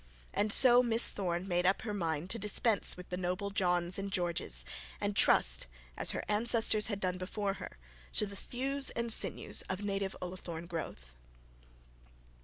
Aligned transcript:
And 0.33 0.51
so 0.51 0.81
Miss 0.81 1.11
Thorne 1.11 1.47
made 1.47 1.67
up 1.67 1.83
her 1.83 1.93
mind 1.93 2.31
to 2.31 2.39
dispense 2.39 2.97
with 2.97 3.09
the 3.09 3.17
noble 3.17 3.51
Johns 3.51 3.99
and 3.99 4.11
Georges, 4.11 4.65
and 4.99 5.15
trust, 5.15 5.67
as 5.95 6.09
her 6.09 6.23
ancestors 6.27 6.87
had 6.87 6.99
done 6.99 7.19
before 7.19 7.53
her, 7.61 7.77
to 8.13 8.25
the 8.25 8.35
thews 8.35 8.89
and 8.89 9.13
sinews 9.13 9.61
of 9.69 9.81
native 9.83 10.15
Ullathorne 10.19 10.65
growth. 10.65 11.13